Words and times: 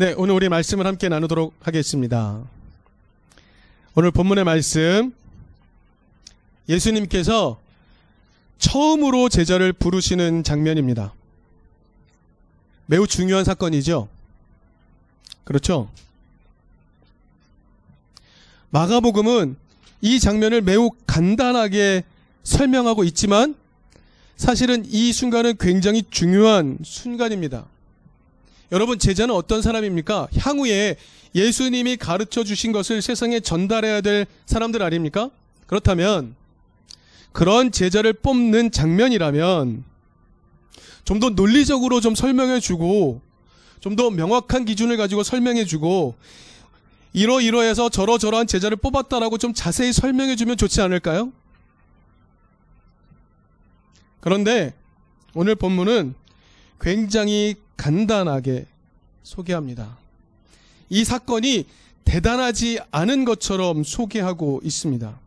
네, 0.00 0.14
오늘 0.16 0.34
우리 0.34 0.48
말씀을 0.48 0.86
함께 0.86 1.10
나누도록 1.10 1.52
하겠습니다. 1.60 2.42
오늘 3.94 4.10
본문의 4.10 4.44
말씀, 4.44 5.12
예수님께서 6.70 7.60
처음으로 8.56 9.28
제자를 9.28 9.74
부르시는 9.74 10.42
장면입니다. 10.42 11.12
매우 12.86 13.06
중요한 13.06 13.44
사건이죠. 13.44 14.08
그렇죠? 15.44 15.90
마가복음은 18.70 19.54
이 20.00 20.18
장면을 20.18 20.62
매우 20.62 20.92
간단하게 21.06 22.04
설명하고 22.42 23.04
있지만 23.04 23.54
사실은 24.38 24.82
이 24.86 25.12
순간은 25.12 25.58
굉장히 25.58 26.04
중요한 26.08 26.78
순간입니다. 26.82 27.66
여러분, 28.72 28.98
제자는 28.98 29.34
어떤 29.34 29.62
사람입니까? 29.62 30.28
향후에 30.38 30.96
예수님이 31.34 31.96
가르쳐 31.96 32.44
주신 32.44 32.72
것을 32.72 33.02
세상에 33.02 33.40
전달해야 33.40 34.00
될 34.00 34.26
사람들 34.46 34.82
아닙니까? 34.82 35.30
그렇다면 35.66 36.34
그런 37.32 37.70
제자를 37.72 38.12
뽑는 38.12 38.70
장면이라면 38.72 39.84
좀 41.04 41.20
더 41.20 41.30
논리적으로 41.30 42.00
좀 42.00 42.14
설명해 42.14 42.60
주고 42.60 43.20
좀 43.80 43.96
더 43.96 44.10
명확한 44.10 44.64
기준을 44.64 44.96
가지고 44.96 45.22
설명해 45.22 45.64
주고 45.64 46.14
이러이러해서 47.12 47.88
저러저러한 47.88 48.46
제자를 48.46 48.76
뽑았다라고 48.76 49.38
좀 49.38 49.52
자세히 49.54 49.92
설명해 49.92 50.36
주면 50.36 50.56
좋지 50.56 50.80
않을까요? 50.80 51.32
그런데 54.20 54.74
오늘 55.34 55.54
본문은 55.54 56.14
굉장히 56.80 57.54
간단하게 57.80 58.66
소개합니다. 59.22 59.96
이 60.90 61.02
사건이 61.02 61.64
대단하지 62.04 62.78
않은 62.90 63.24
것처럼 63.24 63.84
소개하고 63.84 64.60
있습니다. 64.62 65.18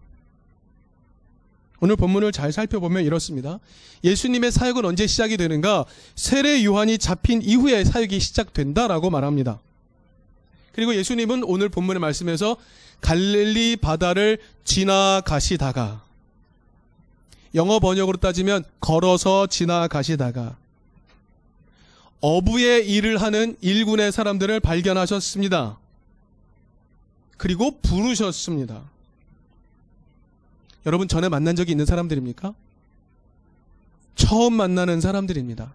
오늘 1.79 1.95
본문을 1.95 2.31
잘 2.31 2.51
살펴보면 2.51 3.05
이렇습니다. 3.05 3.59
예수님의 4.03 4.51
사역은 4.51 4.85
언제 4.85 5.07
시작이 5.07 5.35
되는가? 5.35 5.85
세례 6.15 6.63
요한이 6.63 6.99
잡힌 6.99 7.41
이후에 7.41 7.83
사역이 7.83 8.19
시작된다라고 8.19 9.09
말합니다. 9.09 9.59
그리고 10.73 10.93
예수님은 10.95 11.43
오늘 11.45 11.69
본문의 11.69 11.99
말씀에서 11.99 12.55
갈릴리 13.01 13.77
바다를 13.77 14.37
지나가시다가 14.63 16.03
영어 17.55 17.79
번역으로 17.79 18.17
따지면 18.17 18.63
걸어서 18.79 19.47
지나가시다가 19.47 20.55
어부의 22.23 22.89
일을 22.89 23.21
하는 23.21 23.57
일군의 23.59 24.13
사람들을 24.13 24.61
발견하셨습니다. 24.61 25.77
그리고 27.35 27.77
부르셨습니다. 27.81 28.81
여러분 30.85 31.09
전에 31.09 31.27
만난 31.27 31.57
적이 31.57 31.71
있는 31.71 31.85
사람들입니까? 31.85 32.53
처음 34.15 34.53
만나는 34.53 35.01
사람들입니다. 35.01 35.73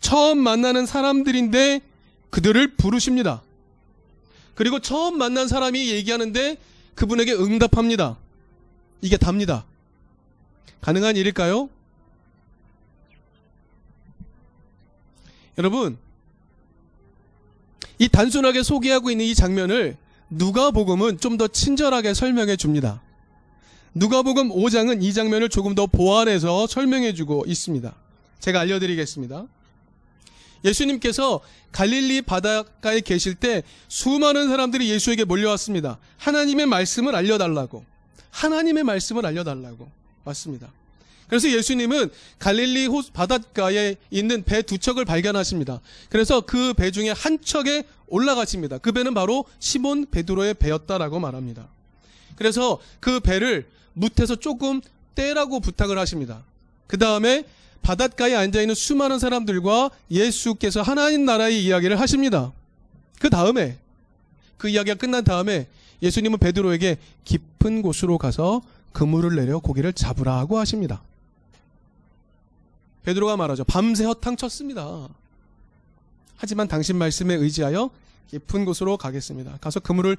처음 0.00 0.38
만나는 0.38 0.84
사람들인데 0.84 1.80
그들을 2.30 2.74
부르십니다. 2.74 3.42
그리고 4.56 4.80
처음 4.80 5.16
만난 5.16 5.46
사람이 5.46 5.92
얘기하는데 5.92 6.56
그분에게 6.96 7.34
응답합니다. 7.34 8.16
이게 9.00 9.16
답니다. 9.16 9.64
가능한 10.80 11.14
일일까요? 11.14 11.70
여러분, 15.58 15.98
이 17.98 18.08
단순하게 18.08 18.62
소개하고 18.62 19.10
있는 19.10 19.24
이 19.24 19.34
장면을 19.34 19.96
누가복음은 20.30 21.18
좀 21.18 21.36
더 21.36 21.48
친절하게 21.48 22.14
설명해 22.14 22.56
줍니다. 22.56 23.02
누가복음 23.94 24.50
5장은 24.50 25.02
이 25.02 25.12
장면을 25.12 25.48
조금 25.48 25.74
더 25.74 25.86
보완해서 25.86 26.66
설명해 26.66 27.14
주고 27.14 27.44
있습니다. 27.46 27.94
제가 28.38 28.60
알려드리겠습니다. 28.60 29.46
예수님께서 30.64 31.40
갈릴리 31.72 32.22
바닷가에 32.22 33.00
계실 33.00 33.34
때 33.34 33.62
수많은 33.88 34.48
사람들이 34.48 34.88
예수에게 34.90 35.24
몰려왔습니다. 35.24 35.98
하나님의 36.18 36.66
말씀을 36.66 37.14
알려달라고. 37.16 37.84
하나님의 38.30 38.84
말씀을 38.84 39.26
알려달라고. 39.26 39.90
왔습니다. 40.24 40.70
그래서 41.28 41.50
예수님은 41.50 42.10
갈릴리 42.38 42.88
바닷가에 43.12 43.96
있는 44.10 44.42
배 44.44 44.62
두 44.62 44.78
척을 44.78 45.04
발견하십니다. 45.04 45.80
그래서 46.08 46.40
그 46.40 46.72
배 46.74 46.90
중에 46.90 47.10
한 47.10 47.38
척에 47.42 47.84
올라가십니다. 48.08 48.78
그 48.78 48.92
배는 48.92 49.14
바로 49.14 49.44
시몬 49.58 50.06
베드로의 50.10 50.54
배였다라고 50.54 51.20
말합니다. 51.20 51.68
그래서 52.36 52.78
그 53.00 53.20
배를 53.20 53.66
무태서 53.92 54.36
조금 54.36 54.80
떼라고 55.14 55.60
부탁을 55.60 55.98
하십니다. 55.98 56.42
그 56.86 56.96
다음에 56.98 57.44
바닷가에 57.82 58.34
앉아있는 58.34 58.74
수많은 58.74 59.18
사람들과 59.18 59.90
예수께서 60.10 60.82
하나님 60.82 61.24
나라의 61.24 61.64
이야기를 61.64 62.00
하십니다. 62.00 62.52
그 63.20 63.28
다음에 63.30 63.78
그 64.56 64.68
이야기가 64.68 64.96
끝난 64.96 65.24
다음에 65.24 65.66
예수님은 66.02 66.38
베드로에게 66.38 66.96
깊은 67.24 67.82
곳으로 67.82 68.18
가서 68.18 68.62
그물을 68.92 69.34
내려 69.36 69.58
고기를 69.58 69.92
잡으라 69.92 70.38
하고 70.38 70.58
하십니다. 70.58 71.02
베드로가 73.08 73.38
말하죠. 73.38 73.64
밤새 73.64 74.04
허탕쳤습니다. 74.04 75.08
하지만 76.36 76.68
당신 76.68 76.96
말씀에 76.96 77.34
의지하여 77.34 77.90
깊은 78.30 78.66
곳으로 78.66 78.98
가겠습니다. 78.98 79.56
가서 79.62 79.80
그물을 79.80 80.16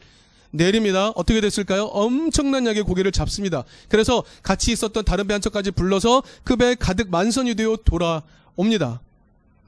내립니다. 0.49 1.09
어떻게 1.09 1.39
됐을까요? 1.39 1.83
엄청난 1.85 2.65
양의 2.65 2.81
고기를 2.81 3.11
잡습니다. 3.11 3.63
그래서 3.89 4.23
같이 4.41 4.71
있었던 4.71 5.05
다른 5.05 5.27
배 5.27 5.33
한 5.35 5.41
척까지 5.41 5.69
불러서 5.71 6.23
그 6.43 6.55
배에 6.55 6.73
가득 6.73 7.11
만선이 7.11 7.53
되어 7.53 7.77
돌아옵니다. 7.85 9.01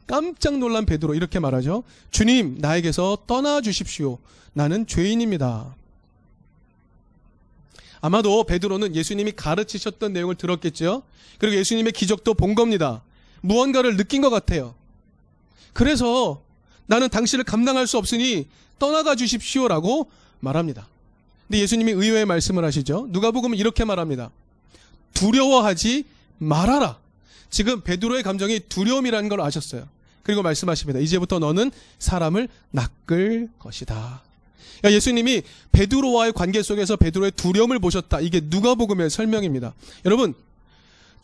깜짝 0.08 0.58
놀란 0.58 0.88
베드로 0.88 1.14
이렇게 1.14 1.38
말하죠. 1.38 1.84
주님, 2.10 2.58
나에게서 2.60 3.20
떠나 3.28 3.62
주십시오. 3.62 4.18
나는 4.54 4.88
죄인입니다. 4.88 5.76
아마도 8.02 8.44
베드로는 8.46 8.96
예수님이 8.96 9.34
가르치셨던 9.34 10.12
내용을 10.12 10.34
들었겠죠. 10.34 11.04
그리고 11.38 11.56
예수님의 11.58 11.94
기적도 11.94 12.34
본 12.34 12.56
겁니다. 12.56 13.04
무언가를 13.42 13.98
느낀 13.98 14.22
것 14.22 14.30
같아요. 14.30 14.76
그래서 15.74 16.42
나는 16.86 17.10
당신을 17.10 17.44
감당할 17.44 17.88
수 17.88 17.98
없으니 17.98 18.48
떠나가 18.80 19.16
주십시오라고 19.16 20.10
말합니다. 20.40 20.88
근데 21.48 21.60
예수님이 21.60 21.92
의외의 21.92 22.26
말씀을 22.26 22.64
하시죠. 22.66 23.08
누가복음은 23.10 23.58
이렇게 23.58 23.84
말합니다. 23.86 24.32
두려워하지 25.14 26.06
말아라. 26.38 26.98
지금 27.50 27.82
베드로의 27.82 28.24
감정이 28.24 28.62
두려움이라는 28.70 29.30
걸 29.30 29.42
아셨어요. 29.42 29.88
그리고 30.24 30.42
말씀하십니다. 30.42 31.00
이제부터 31.00 31.40
너는 31.40 31.72
사람을 32.00 32.48
낚을 32.72 33.50
것이다. 33.60 34.22
그러니까 34.80 34.96
예수님이 34.96 35.44
베드로와의 35.72 36.34
관계 36.34 36.62
속에서 36.64 36.96
베드로의 36.96 37.32
두려움을 37.32 37.80
보셨다. 37.80 38.20
이게 38.20 38.42
누가복음의 38.44 39.10
설명입니다. 39.10 39.74
여러분, 40.06 40.34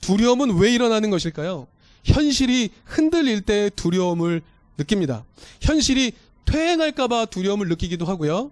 두려움은 0.01 0.57
왜 0.57 0.73
일어나는 0.73 1.09
것일까요? 1.09 1.67
현실이 2.07 2.69
흔들릴 2.85 3.41
때 3.41 3.69
두려움을 3.75 4.41
느낍니다. 4.77 5.25
현실이 5.61 6.13
퇴행할까봐 6.45 7.25
두려움을 7.25 7.67
느끼기도 7.67 8.05
하고요. 8.05 8.51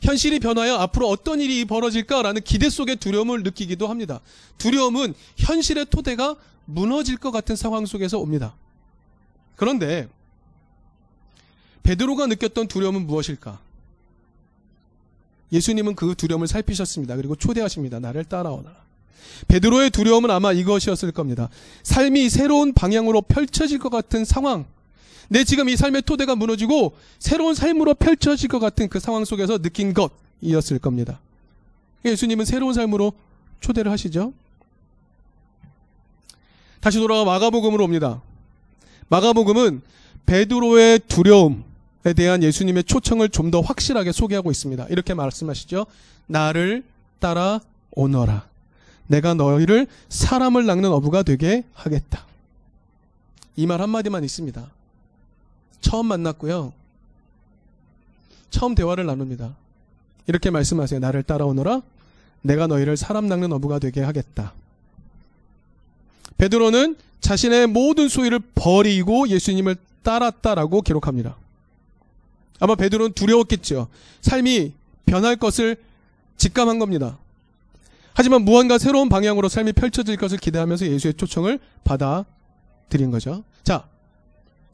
현실이 0.00 0.38
변하여 0.38 0.76
앞으로 0.76 1.08
어떤 1.08 1.40
일이 1.40 1.64
벌어질까라는 1.64 2.42
기대 2.42 2.70
속에 2.70 2.94
두려움을 2.94 3.42
느끼기도 3.42 3.88
합니다. 3.88 4.20
두려움은 4.58 5.14
현실의 5.36 5.86
토대가 5.90 6.36
무너질 6.66 7.16
것 7.16 7.32
같은 7.32 7.56
상황 7.56 7.84
속에서 7.84 8.18
옵니다. 8.18 8.54
그런데 9.56 10.08
베드로가 11.82 12.26
느꼈던 12.26 12.68
두려움은 12.68 13.06
무엇일까? 13.06 13.58
예수님은 15.50 15.96
그 15.96 16.14
두려움을 16.14 16.46
살피셨습니다. 16.46 17.16
그리고 17.16 17.34
초대하십니다. 17.34 17.98
나를 17.98 18.24
따라오라. 18.24 18.87
베드로의 19.48 19.90
두려움은 19.90 20.30
아마 20.30 20.52
이것이었을 20.52 21.12
겁니다. 21.12 21.48
삶이 21.82 22.28
새로운 22.30 22.72
방향으로 22.72 23.22
펼쳐질 23.22 23.78
것 23.78 23.88
같은 23.88 24.24
상황. 24.24 24.66
내 25.28 25.44
지금 25.44 25.68
이 25.68 25.76
삶의 25.76 26.02
토대가 26.02 26.34
무너지고 26.34 26.96
새로운 27.18 27.54
삶으로 27.54 27.94
펼쳐질 27.94 28.48
것 28.48 28.58
같은 28.58 28.88
그 28.88 28.98
상황 29.00 29.24
속에서 29.24 29.58
느낀 29.58 29.94
것이었을 29.94 30.78
겁니다. 30.78 31.20
예수님은 32.04 32.44
새로운 32.44 32.74
삶으로 32.74 33.12
초대를 33.60 33.90
하시죠. 33.92 34.32
다시 36.80 36.98
돌아가 36.98 37.24
마가복음으로 37.24 37.84
옵니다. 37.84 38.22
마가복음은 39.08 39.82
베드로의 40.26 41.00
두려움에 41.08 42.12
대한 42.16 42.42
예수님의 42.42 42.84
초청을 42.84 43.30
좀 43.30 43.50
더 43.50 43.60
확실하게 43.60 44.12
소개하고 44.12 44.50
있습니다. 44.50 44.86
이렇게 44.90 45.14
말씀하시죠. 45.14 45.86
나를 46.26 46.84
따라 47.18 47.60
오너라. 47.92 48.46
내가 49.08 49.34
너희를 49.34 49.86
사람을 50.08 50.64
낚는 50.66 50.90
어부가 50.92 51.22
되게 51.24 51.64
하겠다. 51.74 52.24
이 53.56 53.66
말 53.66 53.80
한마디만 53.82 54.22
있습니다. 54.22 54.70
처음 55.80 56.06
만났고요. 56.06 56.72
처음 58.50 58.74
대화를 58.74 59.04
나눕니다. 59.06 59.54
이렇게 60.26 60.50
말씀하세요. 60.50 61.00
나를 61.00 61.22
따라오너라. 61.24 61.82
내가 62.42 62.66
너희를 62.66 62.96
사람 62.96 63.26
낚는 63.26 63.52
어부가 63.52 63.78
되게 63.80 64.00
하겠다. 64.02 64.52
베드로는 66.36 66.96
자신의 67.20 67.66
모든 67.66 68.08
소유를 68.08 68.40
버리고 68.54 69.26
예수님을 69.28 69.76
따랐다라고 70.02 70.82
기록합니다. 70.82 71.36
아마 72.60 72.74
베드로는 72.76 73.12
두려웠겠죠. 73.14 73.88
삶이 74.20 74.72
변할 75.06 75.36
것을 75.36 75.76
직감한 76.36 76.78
겁니다. 76.78 77.18
하지만 78.18 78.42
무언가 78.42 78.78
새로운 78.78 79.08
방향으로 79.08 79.48
삶이 79.48 79.74
펼쳐질 79.74 80.16
것을 80.16 80.38
기대하면서 80.38 80.88
예수의 80.88 81.14
초청을 81.14 81.60
받아들인 81.84 83.12
거죠. 83.12 83.44
자, 83.62 83.88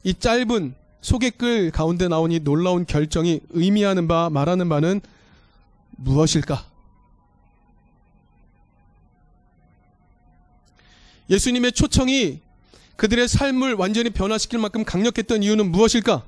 이 0.03 0.15
짧은 0.15 0.73
소개글 1.01 1.69
가운데 1.69 2.07
나온 2.07 2.31
이 2.31 2.39
놀라운 2.39 2.87
결정이 2.87 3.41
의미하는 3.51 4.07
바, 4.07 4.31
말하는 4.31 4.67
바는 4.67 4.99
무엇일까? 5.91 6.65
예수님의 11.29 11.73
초청이 11.73 12.39
그들의 12.95 13.27
삶을 13.27 13.75
완전히 13.75 14.09
변화시킬 14.09 14.57
만큼 14.57 14.83
강력했던 14.83 15.43
이유는 15.43 15.71
무엇일까? 15.71 16.25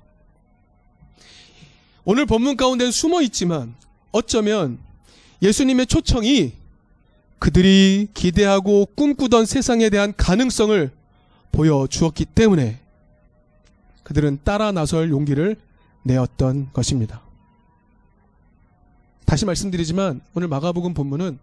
오늘 2.05 2.27
본문 2.27 2.57
가운데는 2.57 2.91
숨어 2.91 3.23
있지만 3.23 3.73
어쩌면 4.11 4.77
예수님의 5.41 5.87
초청이 5.87 6.56
그들이 7.39 8.07
기대하고 8.13 8.87
꿈꾸던 8.95 9.45
세상에 9.45 9.89
대한 9.89 10.13
가능성을 10.15 10.91
보여주었기 11.51 12.25
때문에 12.25 12.79
그들은 14.03 14.39
따라 14.43 14.71
나설 14.71 15.09
용기를 15.09 15.55
내었던 16.03 16.69
것입니다. 16.73 17.21
다시 19.25 19.45
말씀드리지만 19.45 20.21
오늘 20.33 20.47
마가복음 20.47 20.93
본문은 20.93 21.37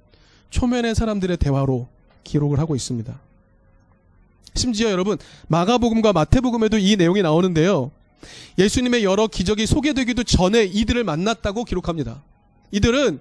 초면의 0.51 0.95
사람들의 0.95 1.37
대화로 1.37 1.89
기록을 2.25 2.59
하고 2.59 2.75
있습니다. 2.75 3.21
심지어 4.55 4.91
여러분 4.91 5.19
마가복음과 5.49 6.13
마태복음에도 6.13 6.79
이 6.79 6.97
내용이 6.97 7.23
나오는데요. 7.23 7.91
예수님의 8.59 9.05
여러 9.05 9.27
기적이 9.27 9.67
소개되기도 9.67 10.25
전에 10.25 10.65
이들을 10.65 11.05
만났다고 11.05 11.65
기록합니다. 11.65 12.23
이들은 12.71 13.21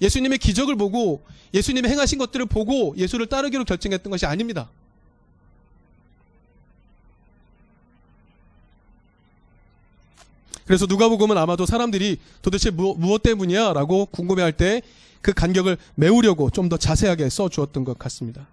예수님의 0.00 0.38
기적을 0.38 0.76
보고 0.76 1.22
예수님의 1.54 1.90
행하신 1.90 2.18
것들을 2.18 2.46
보고 2.46 2.94
예수를 2.96 3.26
따르기로 3.26 3.64
결정했던 3.64 4.10
것이 4.10 4.26
아닙니다. 4.26 4.68
그래서 10.66 10.86
누가복음은 10.86 11.38
아마도 11.38 11.64
사람들이 11.64 12.18
도대체 12.42 12.70
무, 12.70 12.94
무엇 12.98 13.22
때문이야? 13.22 13.72
라고 13.72 14.06
궁금해할 14.06 14.52
때 14.52 14.82
그 15.26 15.32
간격을 15.32 15.76
메우려고 15.96 16.50
좀 16.50 16.66
더 16.68 16.76
자세하게 16.76 17.30
써 17.30 17.48
주었던 17.48 17.84
것 17.84 17.98
같습니다. 17.98 18.46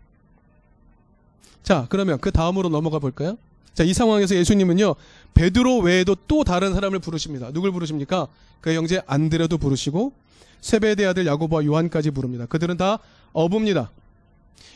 자, 1.63 1.85
그러면 1.89 2.19
그 2.19 2.31
다음으로 2.31 2.69
넘어가 2.69 2.97
볼까요? 2.99 3.37
자, 3.73 3.83
이 3.83 3.93
상황에서 3.93 4.35
예수님은요, 4.35 4.95
베드로 5.33 5.79
외에도 5.79 6.15
또 6.27 6.43
다른 6.43 6.73
사람을 6.73 6.99
부르십니다. 6.99 7.51
누굴 7.51 7.71
부르십니까? 7.71 8.27
그의 8.61 8.77
형제 8.77 9.01
안드레도 9.07 9.57
부르시고, 9.57 10.13
세베대 10.61 11.05
아들 11.05 11.25
야고보와 11.25 11.65
요한까지 11.65 12.11
부릅니다. 12.11 12.45
그들은 12.45 12.77
다 12.77 12.99
어부입니다. 13.33 13.91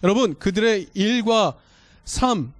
여러분, 0.03 0.35
그들의 0.37 0.87
일과 0.93 1.55
삶, 2.05 2.53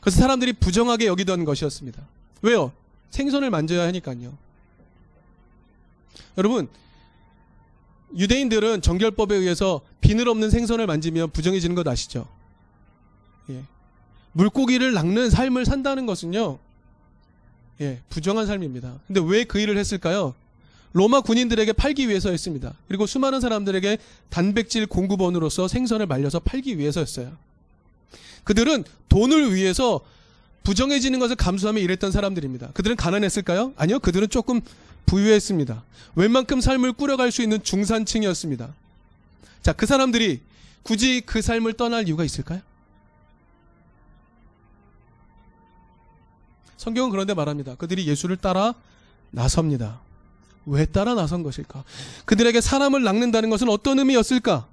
그래서 0.00 0.20
사람들이 0.20 0.54
부정하게 0.54 1.06
여기던 1.06 1.44
것이었습니다. 1.44 2.02
왜요? 2.42 2.72
생선을 3.10 3.50
만져야 3.50 3.86
하니까요. 3.88 4.32
여러분, 6.38 6.68
유대인들은 8.16 8.82
정결법에 8.82 9.36
의해서 9.36 9.80
비늘 10.00 10.28
없는 10.28 10.50
생선을 10.50 10.86
만지면 10.86 11.30
부정해지는 11.30 11.74
것 11.76 11.86
아시죠? 11.86 12.26
예. 13.50 13.62
물고기를 14.32 14.92
낚는 14.92 15.30
삶을 15.30 15.64
산다는 15.64 16.06
것은요, 16.06 16.58
예, 17.80 18.00
부정한 18.10 18.46
삶입니다. 18.46 18.94
근데 19.06 19.20
왜 19.24 19.44
그 19.44 19.58
일을 19.58 19.76
했을까요? 19.78 20.34
로마 20.92 21.20
군인들에게 21.20 21.72
팔기 21.74 22.08
위해서 22.08 22.30
했습니다. 22.30 22.74
그리고 22.88 23.06
수많은 23.06 23.40
사람들에게 23.40 23.98
단백질 24.28 24.86
공급원으로서 24.86 25.68
생선을 25.68 26.06
말려서 26.06 26.40
팔기 26.40 26.78
위해서였어요. 26.78 27.32
그들은 28.44 28.84
돈을 29.08 29.54
위해서 29.54 30.00
부정해지는 30.64 31.18
것을 31.20 31.36
감수하며 31.36 31.80
일했던 31.80 32.10
사람들입니다. 32.10 32.70
그들은 32.74 32.96
가난했을까요? 32.96 33.72
아니요. 33.76 33.98
그들은 34.00 34.28
조금 34.28 34.60
부유했습니다. 35.06 35.82
웬만큼 36.16 36.60
삶을 36.60 36.92
꾸려갈 36.94 37.30
수 37.30 37.42
있는 37.42 37.62
중산층이었습니다. 37.62 38.74
자, 39.62 39.72
그 39.72 39.86
사람들이 39.86 40.40
굳이 40.82 41.22
그 41.24 41.40
삶을 41.40 41.74
떠날 41.74 42.08
이유가 42.08 42.24
있을까요? 42.24 42.60
성경은 46.80 47.10
그런데 47.10 47.34
말합니다. 47.34 47.74
그들이 47.74 48.06
예수를 48.06 48.38
따라 48.38 48.74
나섭니다. 49.32 50.00
왜 50.64 50.86
따라 50.86 51.12
나선 51.12 51.42
것일까? 51.42 51.84
그들에게 52.24 52.58
사람을 52.62 53.02
낚는다는 53.02 53.50
것은 53.50 53.68
어떤 53.68 53.98
의미였을까? 53.98 54.66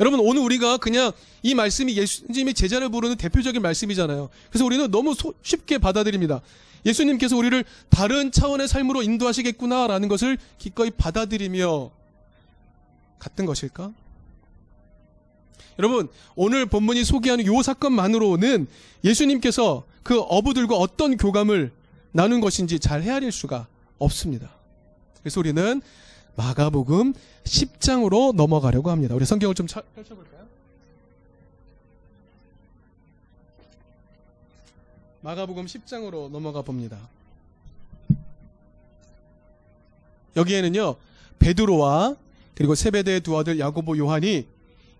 여러분, 0.00 0.18
오늘 0.18 0.42
우리가 0.42 0.78
그냥 0.78 1.12
이 1.44 1.54
말씀이 1.54 1.96
예수님이 1.96 2.52
제자를 2.52 2.88
부르는 2.88 3.16
대표적인 3.16 3.62
말씀이잖아요. 3.62 4.28
그래서 4.50 4.64
우리는 4.64 4.90
너무 4.90 5.14
소, 5.14 5.34
쉽게 5.42 5.78
받아들입니다. 5.78 6.40
예수님께서 6.84 7.36
우리를 7.36 7.64
다른 7.90 8.32
차원의 8.32 8.66
삶으로 8.66 9.04
인도하시겠구나라는 9.04 10.08
것을 10.08 10.38
기꺼이 10.58 10.90
받아들이며 10.90 11.92
같은 13.20 13.46
것일까? 13.46 13.92
여러분, 15.78 16.08
오늘 16.34 16.66
본문이 16.66 17.04
소개하는 17.04 17.44
이 17.44 17.62
사건만으로는 17.62 18.66
예수님께서 19.04 19.84
그 20.02 20.20
어부들과 20.20 20.76
어떤 20.76 21.16
교감을 21.16 21.72
나눈 22.12 22.40
것인지 22.40 22.78
잘 22.78 23.02
헤아릴 23.02 23.30
수가 23.30 23.66
없습니다. 23.98 24.50
그래서 25.20 25.40
우리는 25.40 25.82
마가복음 26.36 27.14
10장으로 27.44 28.34
넘어가려고 28.34 28.90
합니다. 28.90 29.14
우리 29.14 29.26
성경을 29.26 29.54
좀 29.54 29.66
펼쳐볼까요? 29.66 30.46
마가복음 35.20 35.66
10장으로 35.66 36.30
넘어가 36.30 36.62
봅니다. 36.62 36.98
여기에는요, 40.36 40.96
베드로와 41.38 42.16
그리고 42.54 42.74
세베대의 42.74 43.20
두 43.20 43.36
아들 43.36 43.58
야고보 43.58 43.98
요한이 43.98 44.46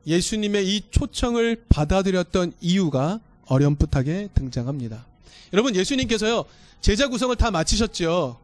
예수님의 0.06 0.66
이 0.68 0.82
초청을 0.90 1.64
받아들였던 1.68 2.52
이유가 2.60 3.20
어렴풋하게 3.46 4.28
등장합니다. 4.34 5.04
여러분, 5.52 5.74
예수님께서요, 5.74 6.44
제자 6.80 7.08
구성을 7.08 7.34
다 7.36 7.50
마치셨죠? 7.50 8.38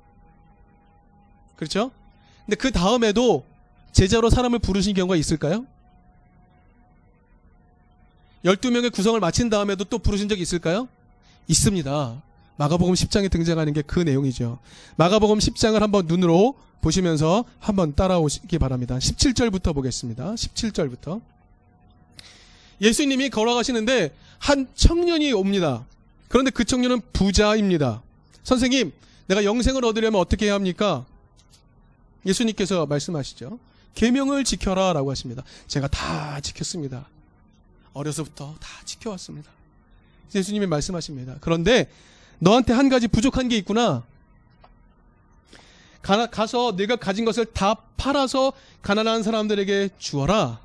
그렇죠? 1.57 1.90
근데 2.45 2.57
그 2.57 2.73
다음에도 2.73 3.45
제자로 3.92 4.31
사람을 4.31 4.59
부르신 4.59 4.95
경우가 4.95 5.16
있을까요? 5.16 5.66
12명의 8.45 8.92
구성을 8.92 9.19
마친 9.21 9.49
다음에도 9.50 9.85
또 9.85 9.99
부르신 9.99 10.28
적이 10.28 10.42
있을까요? 10.42 10.88
있습니다. 11.47 12.23
마가복음 12.57 12.95
10장에 12.95 13.31
등장하는 13.31 13.73
게 13.73 13.83
그 13.83 14.00
내용이죠. 14.00 14.59
마가복음 14.97 15.38
10장을 15.38 15.78
한번 15.78 16.07
눈으로 16.07 16.54
보시면서 16.81 17.45
한번 17.61 17.95
따라오시기 17.95 18.59
바랍니다. 18.59 18.99
17절부터 18.99 19.75
보겠습니다. 19.75 20.35
17절부터. 20.35 21.21
예수님이 22.82 23.30
걸어가시는데 23.30 24.14
한 24.38 24.66
청년이 24.74 25.32
옵니다. 25.32 25.86
그런데 26.28 26.50
그 26.50 26.64
청년은 26.64 27.00
부자입니다. 27.12 28.02
선생님, 28.42 28.92
내가 29.26 29.44
영생을 29.44 29.84
얻으려면 29.84 30.20
어떻게 30.20 30.46
해야 30.46 30.54
합니까? 30.54 31.06
예수님께서 32.26 32.86
말씀하시죠. 32.86 33.58
계명을 33.94 34.44
지켜라라고 34.44 35.10
하십니다. 35.10 35.44
제가 35.68 35.88
다 35.88 36.40
지켰습니다. 36.40 37.06
어려서부터 37.92 38.54
다 38.58 38.68
지켜왔습니다. 38.84 39.50
예수님이 40.34 40.66
말씀하십니다. 40.66 41.36
그런데 41.40 41.90
너한테 42.38 42.72
한 42.72 42.88
가지 42.88 43.06
부족한 43.06 43.48
게 43.48 43.56
있구나. 43.58 44.02
가, 46.00 46.26
가서 46.26 46.74
내가 46.74 46.96
가진 46.96 47.24
것을 47.24 47.44
다 47.44 47.74
팔아서 47.96 48.52
가난한 48.82 49.22
사람들에게 49.22 49.90
주어라. 49.98 50.60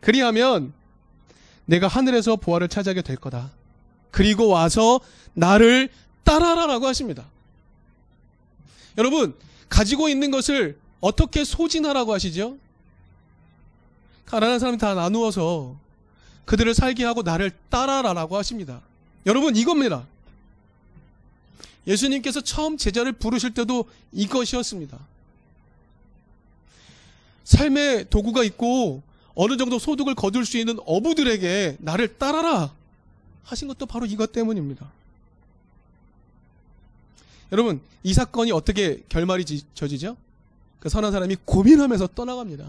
그리하면 0.00 0.72
내가 1.64 1.88
하늘에서 1.88 2.36
보화를 2.36 2.68
차지하게 2.68 3.02
될 3.02 3.16
거다. 3.16 3.50
그리고 4.10 4.48
와서 4.48 5.00
나를 5.34 5.90
따라라라고 6.24 6.86
하십니다. 6.86 7.26
여러분, 8.96 9.34
가지고 9.68 10.08
있는 10.08 10.30
것을 10.30 10.78
어떻게 11.00 11.44
소진하라고 11.44 12.12
하시죠? 12.14 12.56
가난한 14.26 14.58
사람이 14.58 14.78
다 14.78 14.94
나누어서 14.94 15.76
그들을 16.44 16.74
살게 16.74 17.04
하고 17.04 17.22
나를 17.22 17.52
따라라라고 17.68 18.36
하십니다. 18.36 18.80
여러분, 19.26 19.56
이겁니다. 19.56 20.06
예수님께서 21.86 22.40
처음 22.40 22.76
제자를 22.76 23.12
부르실 23.12 23.54
때도 23.54 23.84
이것이었습니다. 24.12 24.98
삶의 27.44 28.10
도구가 28.10 28.44
있고 28.44 29.02
어느 29.40 29.56
정도 29.56 29.78
소득을 29.78 30.16
거둘 30.16 30.44
수 30.44 30.58
있는 30.58 30.80
어부들에게 30.84 31.76
나를 31.78 32.18
따라라 32.18 32.74
하신 33.44 33.68
것도 33.68 33.86
바로 33.86 34.04
이것 34.04 34.32
때문입니다. 34.32 34.90
여러분, 37.52 37.80
이 38.02 38.12
사건이 38.12 38.50
어떻게 38.50 39.04
결말이 39.08 39.44
져지죠? 39.74 40.16
그 40.80 40.88
선한 40.88 41.12
사람이 41.12 41.36
고민하면서 41.44 42.08
떠나갑니다. 42.16 42.66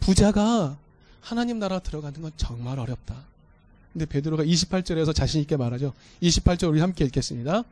부자가 0.00 0.76
하나님 1.20 1.60
나라 1.60 1.78
들어가는 1.78 2.20
건 2.20 2.32
정말 2.36 2.80
어렵다. 2.80 3.14
근데 3.92 4.06
베드로가 4.06 4.42
28절에서 4.42 5.14
자신 5.14 5.40
있게 5.40 5.56
말하죠. 5.56 5.92
28절 6.20 6.68
우리 6.68 6.80
함께 6.80 7.04
읽겠습니다. 7.04 7.62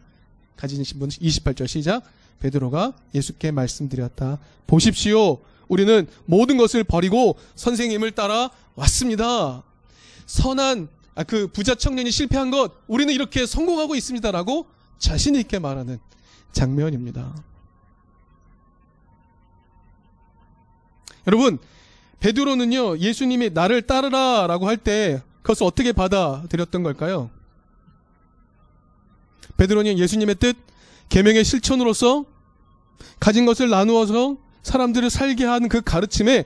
가지신 0.57 1.01
분 1.01 1.09
28절 1.09 1.67
시작. 1.67 2.05
베드로가 2.39 2.93
예수께 3.13 3.51
말씀드렸다. 3.51 4.39
보십시오. 4.69 5.41
우리는 5.69 6.07
모든 6.25 6.57
것을 6.57 6.85
버리고 6.85 7.37
선생님을 7.55 8.13
따라 8.13 8.51
왔습니다. 8.75 9.63
선한 10.27 10.89
아, 11.15 11.25
그 11.25 11.49
부자 11.49 11.75
청년이 11.75 12.11
실패한 12.11 12.51
것 12.51 12.73
우리는 12.87 13.13
이렇게 13.13 13.45
성공하고 13.47 13.95
있습니다라고 13.97 14.67
자신 14.99 15.35
있게 15.35 15.59
말하는 15.59 15.99
장면입니다. 16.53 17.35
여러분 21.27 21.59
베드로는요 22.21 22.99
예수님이 22.99 23.51
나를 23.51 23.83
따르라라고 23.83 24.67
할 24.67 24.77
때 24.77 25.23
그것을 25.43 25.65
어떻게 25.65 25.93
받아들였던 25.93 26.83
걸까요? 26.83 27.31
베드로는 29.57 29.99
예수님의 29.99 30.35
뜻 30.37 30.57
계명의 31.09 31.45
실천으로서 31.45 32.27
가진 33.19 33.47
것을 33.47 33.71
나누어서 33.71 34.37
사람들을 34.69 35.11
살게 35.11 35.45
하는 35.45 35.69
그 35.69 35.81
가르침에 35.81 36.45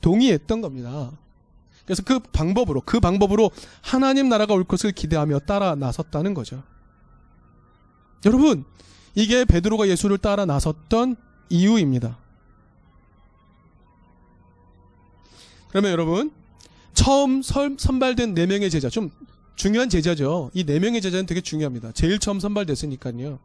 동의했던 0.00 0.60
겁니다. 0.60 1.10
그래서 1.84 2.02
그 2.02 2.18
방법으로 2.18 2.80
그 2.80 3.00
방법으로 3.00 3.50
하나님 3.82 4.28
나라가 4.28 4.54
올 4.54 4.64
것을 4.64 4.92
기대하며 4.92 5.40
따라 5.40 5.74
나섰다는 5.74 6.32
거죠. 6.32 6.62
여러분, 8.24 8.64
이게 9.14 9.44
베드로가 9.44 9.88
예수를 9.88 10.18
따라 10.18 10.46
나섰던 10.46 11.16
이유입니다. 11.50 12.16
그러면 15.68 15.90
여러분, 15.90 16.30
처음 16.94 17.42
선발된 17.42 18.34
네 18.34 18.46
명의 18.46 18.70
제자, 18.70 18.88
좀 18.88 19.10
중요한 19.56 19.88
제자죠. 19.88 20.50
이네 20.54 20.78
명의 20.78 21.02
제자는 21.02 21.26
되게 21.26 21.40
중요합니다. 21.40 21.92
제일 21.92 22.18
처음 22.18 22.40
선발됐으니까요. 22.40 23.38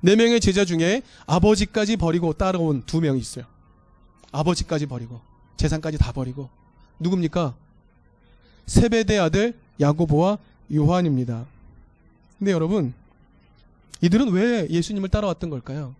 네 0.00 0.16
명의 0.16 0.40
제자 0.40 0.64
중에 0.64 1.02
아버지까지 1.26 1.96
버리고 1.96 2.32
따라온 2.32 2.82
두 2.86 3.00
명이 3.00 3.18
있어요. 3.18 3.44
아버지까지 4.34 4.86
버리고 4.86 5.20
재산까지 5.56 5.98
다 5.98 6.12
버리고 6.12 6.48
누굽니까? 7.00 7.54
세베대 8.66 9.18
아들 9.18 9.54
야고보와 9.80 10.38
요한입니다. 10.74 11.46
근데 12.38 12.52
여러분 12.52 12.92
이들은 14.00 14.30
왜 14.32 14.66
예수님을 14.68 15.08
따라왔던 15.08 15.50
걸까요? 15.50 15.94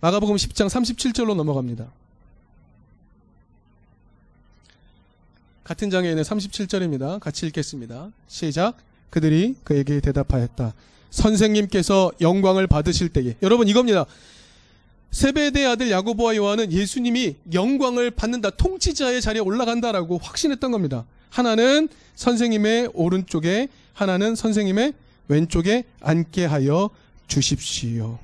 마가복음 0.00 0.36
10장 0.36 0.68
37절로 0.68 1.34
넘어갑니다. 1.34 1.90
같은 5.64 5.90
장에 5.90 6.08
있는 6.10 6.22
37절입니다. 6.22 7.18
같이 7.18 7.46
읽겠습니다. 7.46 8.10
시작. 8.28 8.76
그들이 9.10 9.56
그에게 9.64 10.00
대답하였다. 10.00 10.74
선생님께서 11.10 12.12
영광을 12.20 12.66
받으실 12.66 13.08
때에 13.08 13.36
여러분 13.42 13.66
이겁니다. 13.66 14.04
세베대 15.10 15.64
아들 15.64 15.90
야고보와 15.90 16.36
요한은 16.36 16.72
예수님이 16.72 17.36
영광을 17.52 18.10
받는다, 18.10 18.50
통치자의 18.50 19.20
자리에 19.22 19.40
올라간다라고 19.40 20.18
확신했던 20.18 20.70
겁니다. 20.70 21.06
하나는 21.30 21.88
선생님의 22.14 22.90
오른쪽에, 22.92 23.68
하나는 23.94 24.34
선생님의 24.34 24.92
왼쪽에 25.28 25.84
앉게 26.00 26.44
하여 26.44 26.90
주십시오. 27.28 28.18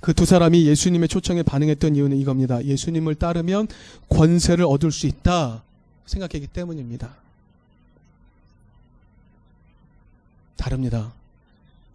그 0.00 0.12
두 0.14 0.24
사람이 0.24 0.66
예수님의 0.66 1.08
초청에 1.08 1.42
반응했던 1.42 1.96
이유는 1.96 2.16
이겁니다. 2.18 2.64
예수님을 2.64 3.16
따르면 3.16 3.66
권세를 4.08 4.64
얻을 4.64 4.92
수 4.92 5.08
있다 5.08 5.64
생각했기 6.04 6.46
때문입니다. 6.46 7.16
다릅니다. 10.56 11.12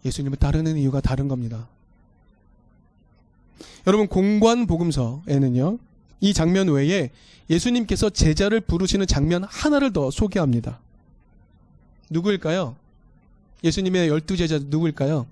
예수님을 0.04 0.36
따르는 0.36 0.76
이유가 0.76 1.00
다른 1.00 1.26
겁니다. 1.26 1.68
여러분 3.86 4.06
공관 4.06 4.66
복음서에는요. 4.66 5.78
이 6.20 6.32
장면 6.32 6.68
외에 6.68 7.10
예수님께서 7.50 8.10
제자를 8.10 8.60
부르시는 8.60 9.06
장면 9.06 9.44
하나를 9.44 9.92
더 9.92 10.10
소개합니다. 10.10 10.78
누구일까요? 12.10 12.76
예수님의 13.64 14.08
열두 14.08 14.36
제자 14.36 14.58
누구일까요? 14.58 15.26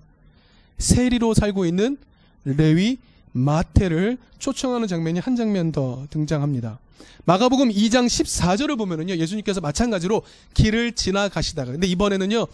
세리로 0.77 1.33
살고 1.33 1.65
있는 1.65 1.97
레위 2.43 2.97
마태를 3.33 4.17
초청하는 4.39 4.87
장면이 4.87 5.19
한 5.19 5.35
장면 5.35 5.71
더 5.71 6.05
등장합니다. 6.09 6.79
마가복음 7.25 7.69
2장 7.69 8.07
14절을 8.07 8.77
보면은요. 8.77 9.15
예수님께서 9.15 9.61
마찬가지로 9.61 10.23
길을 10.53 10.93
지나가시다가 10.93 11.71
근데 11.71 11.87
이번에는요. 11.87 12.47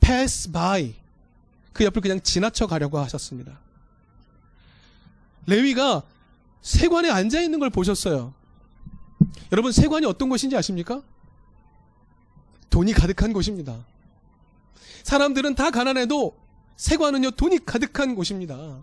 pass 0.00 0.50
by 0.50 0.94
그 1.72 1.84
옆을 1.84 2.02
그냥 2.02 2.20
지나쳐 2.20 2.66
가려고 2.66 2.98
하셨습니다. 2.98 3.58
레위가 5.48 6.02
세관에 6.60 7.10
앉아 7.10 7.40
있는 7.40 7.58
걸 7.58 7.70
보셨어요. 7.70 8.34
여러분 9.50 9.72
세관이 9.72 10.04
어떤 10.06 10.28
곳인지 10.28 10.56
아십니까? 10.56 11.02
돈이 12.70 12.92
가득한 12.92 13.32
곳입니다. 13.32 13.84
사람들은 15.02 15.54
다 15.54 15.70
가난해도 15.70 16.36
세관은요 16.76 17.30
돈이 17.32 17.64
가득한 17.64 18.14
곳입니다. 18.14 18.82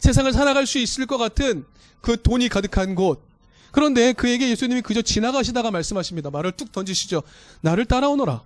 세상을 0.00 0.30
살아갈 0.34 0.66
수 0.66 0.78
있을 0.78 1.06
것 1.06 1.16
같은 1.16 1.64
그 2.02 2.20
돈이 2.20 2.50
가득한 2.50 2.94
곳. 2.94 3.26
그런데 3.72 4.12
그에게 4.12 4.50
예수님이 4.50 4.82
그저 4.82 5.00
지나가시다가 5.00 5.70
말씀하십니다. 5.70 6.30
말을 6.30 6.52
뚝 6.52 6.70
던지시죠. 6.72 7.22
나를 7.62 7.86
따라오너라. 7.86 8.42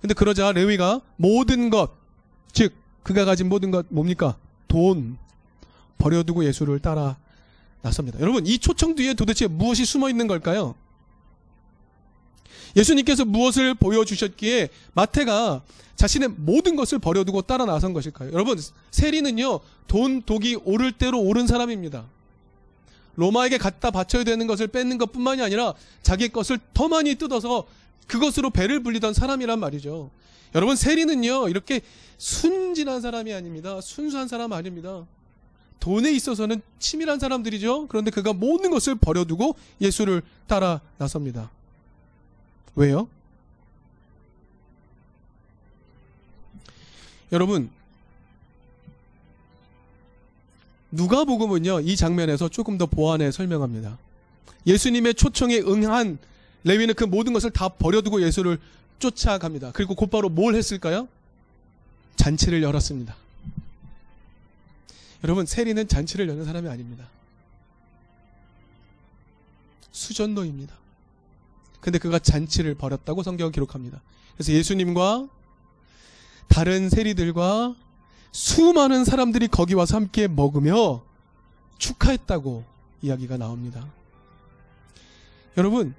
근데 0.00 0.14
그러자 0.14 0.50
레위가 0.50 1.00
모든 1.16 1.70
것, 1.70 1.92
즉 2.52 2.79
그가 3.02 3.24
가진 3.24 3.48
모든 3.48 3.70
것 3.70 3.86
뭡니까? 3.88 4.36
돈 4.68 5.18
버려두고 5.98 6.44
예수를 6.44 6.78
따라 6.78 7.16
나섭니다. 7.82 8.20
여러분 8.20 8.46
이 8.46 8.58
초청 8.58 8.94
뒤에 8.94 9.14
도대체 9.14 9.46
무엇이 9.46 9.84
숨어 9.84 10.08
있는 10.08 10.26
걸까요? 10.26 10.74
예수님께서 12.76 13.24
무엇을 13.24 13.74
보여주셨기에 13.74 14.68
마태가 14.92 15.62
자신의 15.96 16.30
모든 16.36 16.76
것을 16.76 16.98
버려두고 16.98 17.42
따라 17.42 17.64
나선 17.64 17.92
것일까요? 17.92 18.32
여러분 18.32 18.58
세리는요 18.90 19.60
돈 19.86 20.22
독이 20.22 20.56
오를 20.64 20.92
대로 20.92 21.20
오른 21.20 21.46
사람입니다. 21.46 22.04
로마에게 23.16 23.58
갖다 23.58 23.90
바쳐야 23.90 24.24
되는 24.24 24.46
것을 24.46 24.68
뺏는 24.68 24.96
것 24.96 25.12
뿐만이 25.12 25.42
아니라 25.42 25.74
자기 26.02 26.28
것을 26.28 26.58
더 26.72 26.88
많이 26.88 27.16
뜯어서 27.16 27.66
그것으로 28.06 28.50
배를 28.50 28.82
불리던 28.82 29.14
사람이란 29.14 29.58
말이죠. 29.60 30.10
여러분 30.54 30.76
세리는요 30.76 31.48
이렇게 31.48 31.80
순진한 32.18 33.00
사람이 33.00 33.32
아닙니다. 33.32 33.80
순수한 33.80 34.28
사람 34.28 34.52
아닙니다. 34.52 35.06
돈에 35.78 36.12
있어서는 36.12 36.60
치밀한 36.78 37.18
사람들이죠. 37.18 37.86
그런데 37.88 38.10
그가 38.10 38.32
모든 38.32 38.70
것을 38.70 38.94
버려두고 38.94 39.56
예수를 39.80 40.22
따라 40.46 40.80
나섭니다. 40.98 41.50
왜요? 42.76 43.08
여러분 47.32 47.70
누가복음은요 50.90 51.80
이 51.80 51.96
장면에서 51.96 52.48
조금 52.48 52.76
더 52.76 52.86
보완해 52.86 53.30
설명합니다. 53.30 53.98
예수님의 54.66 55.14
초청에 55.14 55.58
응한 55.58 56.18
레위는 56.64 56.94
그 56.94 57.04
모든 57.04 57.32
것을 57.32 57.50
다 57.50 57.68
버려두고 57.68 58.22
예수를 58.22 58.58
쫓아갑니다. 58.98 59.72
그리고 59.72 59.94
곧바로 59.94 60.28
뭘 60.28 60.54
했을까요? 60.54 61.08
잔치를 62.16 62.62
열었습니다. 62.62 63.16
여러분, 65.24 65.46
세리는 65.46 65.88
잔치를 65.88 66.28
여는 66.28 66.44
사람이 66.44 66.68
아닙니다. 66.68 67.06
수전노입니다. 69.92 70.74
근데 71.80 71.98
그가 71.98 72.18
잔치를 72.18 72.74
벌였다고 72.74 73.22
성경은 73.22 73.52
기록합니다. 73.52 74.00
그래서 74.34 74.52
예수님과 74.52 75.28
다른 76.48 76.90
세리들과 76.90 77.74
수많은 78.32 79.04
사람들이 79.04 79.48
거기 79.48 79.74
와서 79.74 79.96
함께 79.96 80.28
먹으며 80.28 81.02
축하했다고 81.78 82.64
이야기가 83.02 83.38
나옵니다. 83.38 83.86
여러분, 85.56 85.94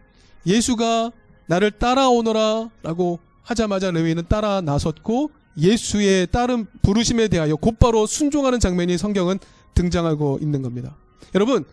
예수가 0.45 1.11
나를 1.47 1.71
따라오너라 1.71 2.69
라고 2.83 3.19
하자마자 3.43 3.91
레위는 3.91 4.25
따라 4.29 4.61
나섰고 4.61 5.31
예수의 5.57 6.27
따른 6.27 6.65
부르심에 6.81 7.27
대하여 7.27 7.55
곧바로 7.55 8.05
순종하는 8.05 8.59
장면이 8.59 8.97
성경은 8.97 9.39
등장하고 9.73 10.39
있는 10.41 10.61
겁니다. 10.61 10.95
여러분, 11.35 11.65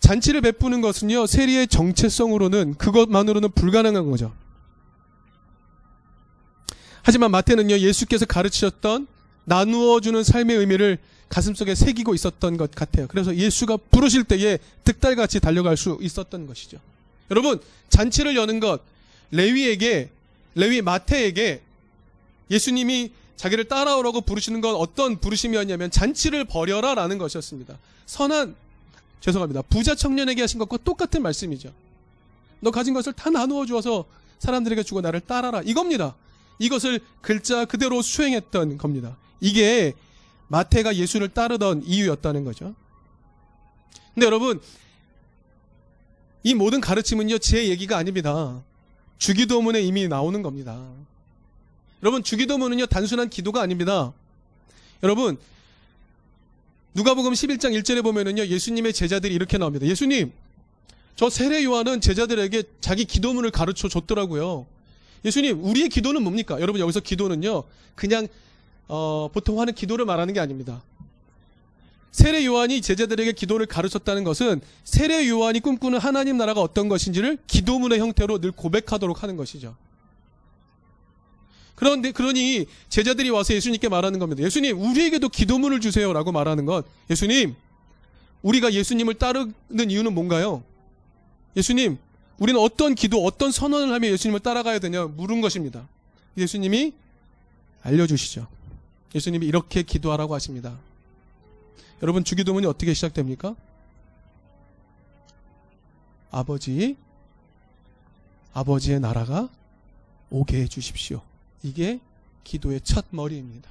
잔치를 0.00 0.40
베푸는 0.40 0.80
것은요, 0.80 1.26
세리의 1.26 1.66
정체성으로는 1.68 2.74
그것만으로는 2.74 3.50
불가능한 3.52 4.10
거죠. 4.10 4.32
하지만 7.02 7.30
마태는요, 7.30 7.78
예수께서 7.78 8.26
가르치셨던 8.26 9.06
나누어주는 9.44 10.22
삶의 10.22 10.56
의미를 10.56 10.98
가슴속에 11.28 11.74
새기고 11.74 12.14
있었던 12.14 12.56
것 12.56 12.70
같아요. 12.70 13.06
그래서 13.08 13.34
예수가 13.34 13.78
부르실 13.90 14.24
때에 14.24 14.58
득달같이 14.84 15.40
달려갈 15.40 15.76
수 15.76 15.98
있었던 16.00 16.46
것이죠. 16.46 16.78
여러분, 17.30 17.60
잔치를 17.90 18.36
여는 18.36 18.60
것, 18.60 18.80
레위에게, 19.30 20.10
레위 20.54 20.80
마태에게 20.80 21.60
예수님이 22.50 23.12
자기를 23.36 23.64
따라오라고 23.64 24.22
부르시는 24.22 24.60
건 24.60 24.74
어떤 24.74 25.18
부르심이었냐면 25.18 25.90
잔치를 25.90 26.44
벌여라 26.44 26.94
라는 26.94 27.18
것이었습니다. 27.18 27.78
선한, 28.06 28.56
죄송합니다. 29.20 29.62
부자 29.62 29.94
청년에게 29.94 30.40
하신 30.40 30.58
것과 30.58 30.78
똑같은 30.78 31.22
말씀이죠. 31.22 31.72
너 32.60 32.70
가진 32.70 32.94
것을 32.94 33.12
다 33.12 33.30
나누어 33.30 33.66
주어서 33.66 34.06
사람들에게 34.38 34.82
주고 34.82 35.00
나를 35.00 35.20
따라라. 35.20 35.62
이겁니다. 35.62 36.14
이것을 36.58 37.00
글자 37.20 37.64
그대로 37.64 38.02
수행했던 38.02 38.78
겁니다. 38.78 39.16
이게 39.40 39.92
마태가 40.48 40.96
예수를 40.96 41.28
따르던 41.28 41.82
이유였다는 41.84 42.44
거죠. 42.44 42.74
근데 44.14 44.26
여러분, 44.26 44.60
이 46.42 46.54
모든 46.54 46.80
가르침은요, 46.80 47.38
제 47.38 47.68
얘기가 47.68 47.96
아닙니다. 47.96 48.62
주기도문에 49.18 49.80
이미 49.82 50.08
나오는 50.08 50.42
겁니다. 50.42 50.80
여러분, 52.02 52.22
주기도문은요, 52.22 52.86
단순한 52.86 53.28
기도가 53.28 53.60
아닙니다. 53.60 54.12
여러분, 55.02 55.38
누가복음 56.94 57.32
11장 57.32 57.78
1절에 57.78 58.02
보면은요, 58.02 58.46
예수님의 58.46 58.92
제자들이 58.92 59.34
이렇게 59.34 59.58
나옵니다. 59.58 59.86
예수님, 59.86 60.32
저 61.16 61.28
세례 61.28 61.64
요한은 61.64 62.00
제자들에게 62.00 62.62
자기 62.80 63.04
기도문을 63.04 63.50
가르쳐 63.50 63.88
줬더라고요. 63.88 64.66
예수님, 65.24 65.64
우리의 65.64 65.88
기도는 65.88 66.22
뭡니까? 66.22 66.60
여러분, 66.60 66.80
여기서 66.80 67.00
기도는요, 67.00 67.64
그냥, 67.94 68.28
어, 68.88 69.28
보통 69.32 69.60
하는 69.60 69.74
기도를 69.74 70.04
말하는 70.04 70.34
게 70.34 70.40
아닙니다. 70.40 70.82
세례 72.10 72.44
요한이 72.44 72.80
제자들에게 72.80 73.32
기도를 73.32 73.66
가르쳤다는 73.66 74.24
것은 74.24 74.60
세례 74.82 75.28
요한이 75.28 75.60
꿈꾸는 75.60 75.98
하나님 75.98 76.38
나라가 76.38 76.60
어떤 76.60 76.88
것인지를 76.88 77.38
기도문의 77.46 78.00
형태로 78.00 78.40
늘 78.40 78.50
고백하도록 78.50 79.22
하는 79.22 79.36
것이죠. 79.36 79.76
그런데 81.74 82.10
그러니 82.10 82.66
제자들이 82.88 83.30
와서 83.30 83.54
예수님께 83.54 83.88
말하는 83.88 84.18
겁니다. 84.18 84.42
예수님, 84.42 84.80
우리에게도 84.80 85.28
기도문을 85.28 85.80
주세요라고 85.80 86.32
말하는 86.32 86.64
것. 86.64 86.84
예수님, 87.08 87.54
우리가 88.42 88.72
예수님을 88.72 89.14
따르는 89.14 89.54
이유는 89.88 90.12
뭔가요? 90.12 90.64
예수님, 91.56 91.98
우리는 92.38 92.60
어떤 92.60 92.96
기도, 92.96 93.24
어떤 93.24 93.52
선언을 93.52 93.94
하며 93.94 94.08
예수님을 94.08 94.40
따라가야 94.40 94.80
되냐 94.80 95.04
물은 95.04 95.40
것입니다. 95.40 95.86
예수님이 96.36 96.94
알려주시죠. 97.82 98.48
예수님이 99.14 99.46
이렇게 99.46 99.82
기도하라고 99.82 100.34
하십니다. 100.34 100.78
여러분 102.02 102.24
주기도문이 102.24 102.66
어떻게 102.66 102.94
시작됩니까? 102.94 103.54
아버지, 106.30 106.96
아버지의 108.52 109.00
나라가 109.00 109.48
오게 110.30 110.60
해 110.60 110.68
주십시오. 110.68 111.22
이게 111.62 112.00
기도의 112.44 112.80
첫 112.82 113.06
머리입니다. 113.10 113.68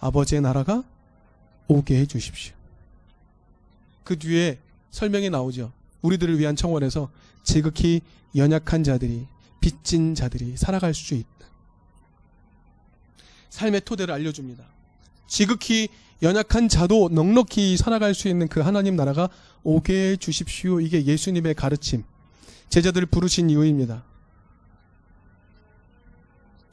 아버지의 0.00 0.42
나라가 0.42 0.82
오게 1.68 1.98
해 1.98 2.06
주십시오. 2.06 2.54
그 4.02 4.18
뒤에 4.18 4.58
설명이 4.90 5.30
나오죠. 5.30 5.72
우리들을 6.02 6.38
위한 6.38 6.56
청원에서 6.56 7.10
지극히 7.42 8.02
연약한 8.36 8.84
자들이 8.84 9.26
빚진 9.60 10.14
자들이 10.14 10.56
살아갈 10.56 10.92
수 10.92 11.14
있다. 11.14 11.28
삶의 13.54 13.82
토대를 13.82 14.12
알려줍니다. 14.12 14.64
지극히 15.28 15.88
연약한 16.22 16.68
자도 16.68 17.08
넉넉히 17.12 17.76
살아갈 17.76 18.12
수 18.12 18.26
있는 18.26 18.48
그 18.48 18.60
하나님 18.60 18.96
나라가 18.96 19.28
오게 19.62 19.92
해 19.94 20.16
주십시오. 20.16 20.80
이게 20.80 21.04
예수님의 21.04 21.54
가르침. 21.54 22.02
제자들을 22.68 23.06
부르신 23.06 23.50
이유입니다. 23.50 24.02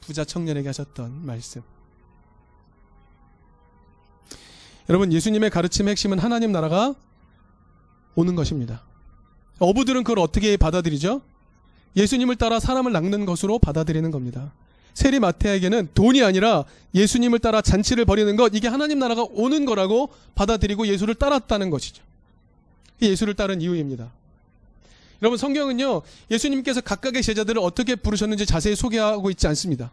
부자 0.00 0.24
청년에게 0.24 0.68
하셨던 0.70 1.24
말씀. 1.24 1.62
여러분, 4.88 5.12
예수님의 5.12 5.50
가르침의 5.50 5.92
핵심은 5.92 6.18
하나님 6.18 6.50
나라가 6.50 6.96
오는 8.16 8.34
것입니다. 8.34 8.82
어부들은 9.60 10.02
그걸 10.02 10.18
어떻게 10.18 10.56
받아들이죠? 10.56 11.22
예수님을 11.94 12.34
따라 12.34 12.58
사람을 12.58 12.90
낚는 12.90 13.24
것으로 13.24 13.60
받아들이는 13.60 14.10
겁니다. 14.10 14.52
세리 14.94 15.20
마태에게는 15.20 15.90
돈이 15.94 16.22
아니라 16.22 16.64
예수님을 16.94 17.38
따라 17.38 17.62
잔치를 17.62 18.04
벌이는 18.04 18.36
것, 18.36 18.52
이게 18.54 18.68
하나님 18.68 18.98
나라가 18.98 19.24
오는 19.30 19.64
거라고 19.64 20.10
받아들이고 20.34 20.86
예수를 20.86 21.14
따랐다는 21.14 21.70
것이죠. 21.70 22.02
예수를 23.00 23.34
따른 23.34 23.60
이유입니다. 23.60 24.10
여러분, 25.22 25.38
성경은요, 25.38 26.02
예수님께서 26.30 26.80
각각의 26.80 27.22
제자들을 27.22 27.60
어떻게 27.62 27.94
부르셨는지 27.94 28.44
자세히 28.44 28.74
소개하고 28.74 29.30
있지 29.30 29.46
않습니다. 29.46 29.90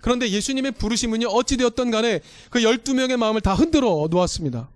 그런데 0.00 0.30
예수님의 0.30 0.72
부르심은요, 0.72 1.26
어찌되었던 1.26 1.90
간에 1.90 2.20
그 2.50 2.60
12명의 2.60 3.16
마음을 3.16 3.40
다 3.40 3.54
흔들어 3.54 4.06
놓았습니다. 4.10 4.68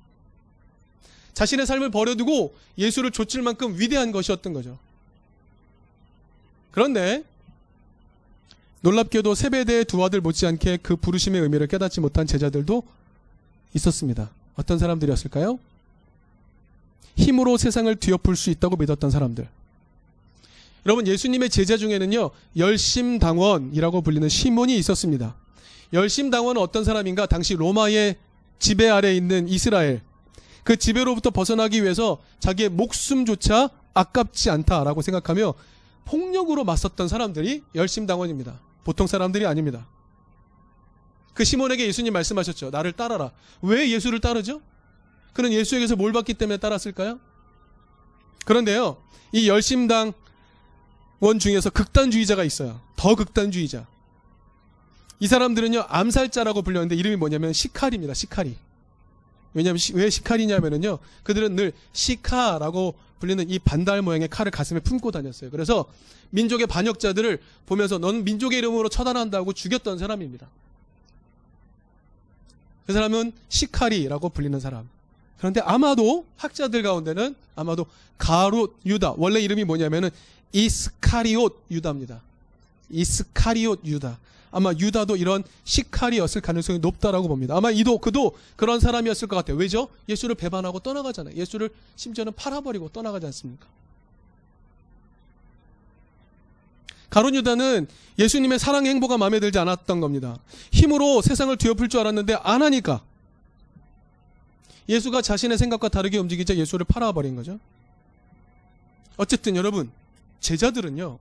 자신의 1.33 1.67
삶을 1.67 1.91
버려두고 1.91 2.55
예수를 2.77 3.11
좇을 3.11 3.43
만큼 3.43 3.79
위대한 3.79 4.13
것이었던 4.13 4.53
거죠. 4.53 4.79
그런데 6.73 7.25
놀랍게도 8.83 9.35
세배대의 9.35 9.85
두 9.85 10.05
아들 10.05 10.21
못지않게 10.21 10.79
그 10.83 10.97
부르심의 10.97 11.41
의미를 11.41 11.69
깨닫지 11.69 12.01
못한 12.01 12.27
제자들도 12.27 12.83
있었습니다. 13.75 14.31
어떤 14.57 14.79
사람들이었을까요? 14.79 15.59
힘으로 17.17 17.57
세상을 17.57 17.95
뒤엎을 17.97 18.37
수 18.37 18.51
있다고 18.51 18.77
믿었던 18.77 19.11
사람들. 19.11 19.49
여러분 20.85 21.07
예수님의 21.07 21.49
제자 21.51 21.77
중에는요 21.77 22.31
열심당원이라고 22.57 24.03
불리는 24.03 24.29
시몬이 24.29 24.77
있었습니다. 24.79 25.37
열심당원은 25.93 26.61
어떤 26.61 26.83
사람인가? 26.83 27.27
당시 27.27 27.55
로마의 27.55 28.17
지배 28.59 28.89
아래 28.89 29.15
있는 29.15 29.49
이스라엘 29.49 30.01
그 30.65 30.77
지배로부터 30.77 31.31
벗어나기 31.31 31.83
위해서 31.83 32.19
자기의 32.41 32.69
목숨조차 32.71 33.71
아깝지 33.95 34.51
않다라고 34.51 35.03
생각하며 35.03 35.55
폭력으로 36.05 36.65
맞섰던 36.65 37.07
사람들이 37.07 37.63
열심당원입니다. 37.77 38.59
보통 38.85 39.07
사람들이 39.07 39.47
아닙니다. 39.47 39.87
그 41.35 41.45
시몬에게 41.45 41.87
예수님 41.87 42.13
말씀하셨죠. 42.13 42.71
나를 42.71 42.93
따라라. 42.93 43.31
왜 43.63 43.91
예수를 43.91 44.21
따르죠? 44.21 44.61
그는 45.33 45.53
예수에게서 45.53 45.97
뭘 45.97 46.13
받기 46.13 46.35
때문에 46.35 46.59
따랐을까요? 46.59 47.19
그런데요, 48.45 48.99
이 49.33 49.49
열심당 49.49 50.13
원 51.21 51.39
중에서 51.39 51.71
극단주의자가 51.71 52.45
있어요. 52.45 52.81
더 52.97 53.15
극단주의자. 53.15 53.87
이 55.21 55.27
사람들은요, 55.29 55.87
암살자라고 55.89 56.63
불렸는데 56.63 56.97
이름이 56.97 57.17
뭐냐면 57.17 57.53
시칼입니다. 57.53 58.13
시칼이. 58.13 58.57
왜냐하면 59.55 59.79
시, 59.79 59.95
왜 59.95 60.11
시칼이냐면은요, 60.11 60.99
그들은 61.23 61.55
늘 61.55 61.73
시카라고 61.93 62.95
불리는 63.23 63.49
이 63.51 63.61
반달 63.61 64.03
모양의 64.03 64.27
칼을 64.27 64.51
가슴에 64.51 64.81
품고 64.81 65.13
다녔어요. 65.13 65.51
그래서 65.51 65.85
민족의 66.31 66.67
반역자들을 66.67 67.39
보면서 67.67 67.99
넌 67.99 68.25
민족의 68.25 68.59
이름으로 68.59 68.89
처단한다고 68.89 69.53
죽였던 69.53 69.99
사람입니다. 69.99 70.49
그 72.85 72.93
사람은 72.93 73.33
시카리라고 73.49 74.31
불리는 74.31 74.59
사람. 74.59 74.89
그런데 75.39 75.61
아마도 75.61 76.27
학자들 76.37 76.83
가운데는 76.83 77.37
아마도 77.55 77.87
가롯 78.19 78.77
유다 78.85 79.15
원래 79.19 79.39
이름이 79.41 79.63
뭐냐면은 79.65 80.11
이스카리옷 80.53 81.67
유다입니다. 81.71 82.21
이스카리옷 82.91 83.85
유다. 83.85 84.19
아마 84.53 84.73
유다도 84.73 85.17
이런 85.17 85.43
시칼이었을 85.65 86.43
가능성이 86.43 86.79
높다라고 86.79 87.27
봅니다. 87.27 87.57
아마 87.57 87.71
이도 87.71 87.99
그도 87.99 88.37
그런 88.55 88.79
사람이었을 88.79 89.27
것 89.27 89.35
같아요. 89.35 89.57
왜죠? 89.57 89.89
예수를 90.09 90.35
배반하고 90.35 90.79
떠나가잖아요. 90.81 91.35
예수를 91.35 91.71
심지어는 91.97 92.35
팔아버리고 92.35 92.91
떠나가지 92.91 93.27
않습니까? 93.27 93.67
가론 97.09 97.35
유다는 97.35 97.89
예수님의 98.19 98.59
사랑 98.59 98.87
행보가 98.87 99.19
마음에 99.19 99.41
들지 99.41 99.59
않았던 99.59 100.01
겁니다. 100.01 100.39
힘으로 100.71 101.21
세상을 101.23 101.55
뒤엎을 101.57 101.89
줄 101.89 102.01
알았는데 102.01 102.35
안 102.43 102.63
하니까 102.63 103.03
예수가 104.89 105.23
자신의 105.23 105.59
생각과 105.59 105.89
다르게 105.89 106.19
움직이자 106.19 106.57
예수를 106.57 106.85
팔아버린 106.87 107.37
거죠. 107.37 107.59
어쨌든 109.17 109.57
여러분 109.57 109.91
제자들은요. 110.41 111.19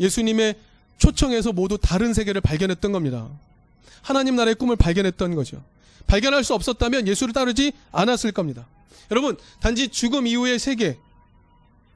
예수님의 0.00 0.56
초청에서 0.98 1.52
모두 1.52 1.78
다른 1.78 2.12
세계를 2.12 2.40
발견했던 2.40 2.92
겁니다. 2.92 3.28
하나님 4.02 4.36
나라의 4.36 4.54
꿈을 4.54 4.76
발견했던 4.76 5.34
거죠. 5.34 5.62
발견할 6.06 6.44
수 6.44 6.54
없었다면 6.54 7.06
예수를 7.08 7.32
따르지 7.32 7.72
않았을 7.92 8.32
겁니다. 8.32 8.66
여러분, 9.10 9.36
단지 9.60 9.88
죽음 9.88 10.26
이후의 10.26 10.58
세계, 10.58 10.98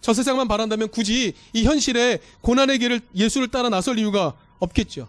저 0.01 0.13
세상만 0.13 0.49
바란다면 0.49 0.89
굳이 0.89 1.35
이 1.53 1.65
현실의 1.65 2.21
고난의 2.41 2.79
길을 2.79 3.01
예수를 3.15 3.49
따라 3.49 3.69
나설 3.69 3.99
이유가 3.99 4.35
없겠죠. 4.59 5.09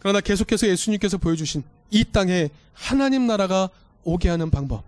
그러나 0.00 0.20
계속해서 0.20 0.66
예수님께서 0.66 1.18
보여주신 1.18 1.62
이 1.90 2.04
땅에 2.04 2.50
하나님 2.72 3.26
나라가 3.28 3.68
오게 4.02 4.28
하는 4.28 4.50
방법. 4.50 4.82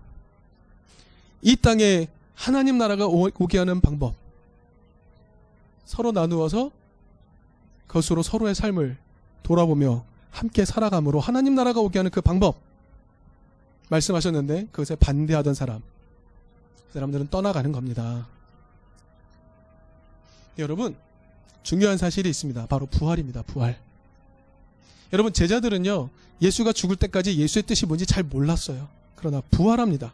이 1.41 1.55
땅에 1.55 2.09
하나님 2.35 2.79
나라가 2.79 3.07
오게 3.07 3.59
하는 3.59 3.81
방법. 3.81 4.24
서로 5.85 6.13
나누어서 6.13 6.71
그것으로 7.87 8.23
서로의 8.23 8.55
삶을 8.55 8.97
돌아보며 9.43 10.05
함께 10.31 10.65
살아감으로 10.65 11.21
하나님 11.21 11.55
나라가 11.55 11.81
오게 11.81 11.99
하는 11.99 12.11
그 12.11 12.21
방법. 12.21 12.57
말씀하셨는데 13.89 14.69
그것에 14.73 14.97
반대하던 14.97 15.55
사람. 15.55 15.81
그 16.89 16.95
사람들은 16.95 17.29
떠나가는 17.29 17.71
겁니다. 17.71 18.27
여러분, 20.59 20.97
중요한 21.63 21.99
사실이 21.99 22.29
있습니다. 22.29 22.67
바로 22.67 22.87
부활입니다. 22.87 23.43
부활. 23.43 23.79
여러분, 25.13 25.33
제자들은요, 25.33 26.09
예수가 26.41 26.73
죽을 26.73 26.97
때까지 26.97 27.37
예수의 27.39 27.65
뜻이 27.65 27.87
뭔지 27.87 28.07
잘 28.07 28.23
몰랐어요. 28.23 28.89
그러나 29.17 29.43
부활합니다. 29.51 30.13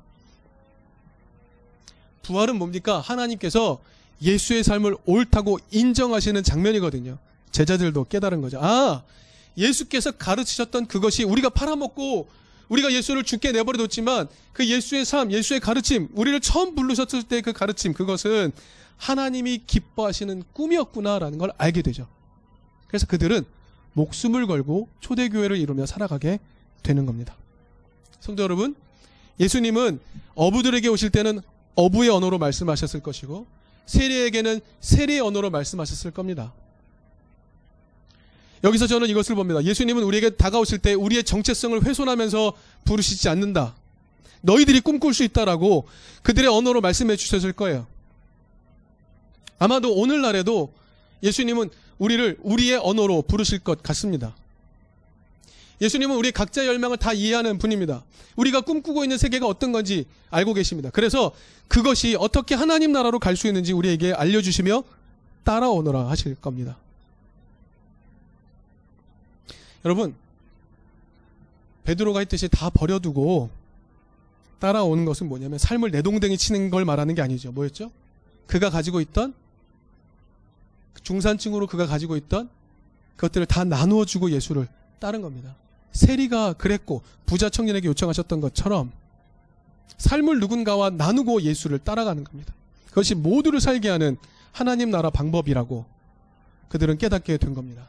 부활은 2.23 2.57
뭡니까? 2.57 3.01
하나님께서 3.01 3.81
예수의 4.23 4.65
삶을 4.65 4.97
옳다고 5.07 5.59
인정하시는 5.71 6.43
장면이거든요. 6.43 7.19
제자들도 7.53 8.05
깨달은 8.05 8.41
거죠. 8.41 8.59
아, 8.61 9.03
예수께서 9.57 10.13
가르치셨던 10.13 10.87
그것이 10.87 11.25
우리가 11.25 11.49
팔아먹고 11.51 12.29
우리가 12.69 12.93
예수를 12.93 13.25
죽게 13.25 13.53
내버려뒀지만 13.53 14.29
그 14.53 14.67
예수의 14.67 15.05
삶, 15.05 15.33
예수의 15.33 15.61
가르침, 15.61 16.09
우리를 16.15 16.39
처음 16.41 16.75
부르셨을 16.75 17.25
때 17.25 17.41
그 17.41 17.53
가르침, 17.53 17.93
그것은 17.93 18.53
하나님이 18.97 19.63
기뻐하시는 19.67 20.45
꿈이었구나라는 20.53 21.39
걸 21.39 21.51
알게 21.59 21.83
되죠. 21.83 22.07
그래서 22.87 23.07
그들은 23.07 23.45
목숨을 23.95 24.47
걸고 24.47 24.89
초대교회를 25.01 25.57
이루며 25.57 25.87
살아가게 25.87 26.39
되는 26.83 27.07
겁니다. 27.07 27.35
성도 28.21 28.43
여러분, 28.43 28.77
예수님은 29.41 29.99
어부들에게 30.35 30.87
오실 30.89 31.11
때는 31.11 31.41
어부의 31.75 32.11
언어로 32.11 32.39
말씀하셨을 32.39 33.01
것이고 33.01 33.47
세리에게는 33.87 34.61
세리의 34.81 35.21
언어로 35.21 35.51
말씀하셨을 35.51 36.11
겁니다. 36.11 36.53
여기서 38.63 38.87
저는 38.87 39.09
이것을 39.09 39.35
봅니다. 39.35 39.63
예수님은 39.65 40.03
우리에게 40.03 40.31
다가오실 40.31 40.79
때 40.79 40.93
우리의 40.95 41.25
정체성을 41.25 41.83
훼손하면서 41.83 42.53
부르시지 42.85 43.29
않는다. 43.29 43.75
너희들이 44.43 44.81
꿈꿀 44.81 45.15
수 45.15 45.25
있다라고 45.25 45.87
그들의 46.23 46.49
언어로 46.49 46.81
말씀해 46.81 47.17
주셨을 47.17 47.53
거예요. 47.53 47.87
아마도 49.59 49.95
오늘날에도 49.95 50.73
예수님은 51.23 51.71
우리를 51.99 52.39
우리의 52.43 52.79
언어로 52.83 53.23
부르실 53.23 53.59
것 53.61 53.83
같습니다. 53.83 54.35
예수님은 55.81 56.17
우리 56.17 56.31
각자의 56.31 56.69
열망을 56.69 56.99
다 56.99 57.13
이해하는 57.13 57.59
분입니다. 57.59 58.05
우리가 58.37 58.61
꿈꾸고 58.61 59.05
있는 59.05 59.19
세계가 59.19 59.47
어떤 59.47 59.73
건지 59.73 60.07
알고 60.31 60.55
계십니다. 60.55 60.91
그래서 60.91 61.33
그것이 61.69 62.17
어떻게 62.19 62.55
하나님 62.55 62.93
나라로 62.93 63.19
갈 63.19 63.37
수 63.37 63.47
있는지 63.47 63.73
우리에게 63.73 64.13
알려주시며 64.13 64.83
따라오너라 65.45 66.09
하실 66.09 66.35
겁니다. 66.35 66.77
여러분, 69.85 70.15
베드로가 71.85 72.21
했듯이 72.21 72.49
다 72.49 72.69
버려두고 72.69 73.51
따라오는 74.59 75.07
것은 75.07 75.29
뭐냐면 75.29 75.59
삶을 75.59 75.91
내동댕이 75.91 76.37
치는 76.37 76.69
걸 76.69 76.85
말하는 76.85 77.15
게 77.15 77.23
아니죠. 77.23 77.51
뭐였죠? 77.53 77.91
그가 78.47 78.69
가지고 78.69 79.01
있던 79.01 79.33
중산층으로 81.03 81.67
그가 81.67 81.87
가지고 81.87 82.17
있던 82.17 82.51
그것들을 83.17 83.47
다 83.47 83.65
나누어 83.65 84.05
주고 84.05 84.31
예수를 84.31 84.69
따른 84.99 85.23
겁니다. 85.23 85.57
세리가 85.93 86.55
그랬고 86.55 87.03
부자 87.27 87.49
청년에게 87.49 87.89
요청하셨던 87.89 88.41
것처럼 88.41 88.93
삶을 89.99 90.41
누군가와 90.41 90.91
나누고 90.91 91.43
예수를 91.43 91.79
따라가는 91.79 92.25
겁니다. 92.25 92.55
그것이 92.89 93.15
모두를 93.15 93.61
살게 93.61 93.89
하는 93.89 94.17
하나님 94.53 94.91
나라 94.91 95.11
방법이라고 95.11 95.85
그들은 96.69 96.99
깨닫게 96.99 97.37
된 97.37 97.55
겁니다. 97.55 97.89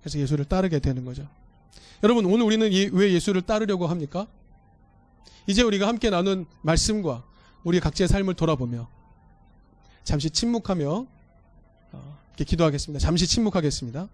그래서 0.00 0.18
예수를 0.18 0.44
따르게 0.44 0.78
되는 0.78 1.04
거죠. 1.04 1.26
여러분, 2.02 2.24
오늘 2.24 2.44
우리는 2.44 2.70
왜 2.92 3.12
예수를 3.12 3.42
따르려고 3.42 3.86
합니까? 3.86 4.26
이제 5.46 5.62
우리가 5.62 5.86
함께 5.88 6.10
나눈 6.10 6.46
말씀과 6.62 7.22
우리 7.64 7.80
각자의 7.80 8.08
삶을 8.08 8.34
돌아보며 8.34 8.88
잠시 10.04 10.30
침묵하며 10.30 11.06
어, 11.92 12.18
기도하겠습니다. 12.36 13.00
잠시 13.00 13.26
침묵하겠습니다. 13.26 14.08